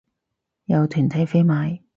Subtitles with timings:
[0.65, 1.81] 有團體飛價